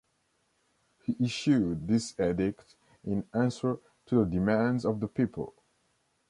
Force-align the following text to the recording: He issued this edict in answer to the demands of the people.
He 1.03 1.15
issued 1.19 1.87
this 1.87 2.19
edict 2.19 2.73
in 3.03 3.27
answer 3.35 3.77
to 4.07 4.15
the 4.25 4.31
demands 4.31 4.83
of 4.83 4.99
the 4.99 5.07
people. 5.07 5.53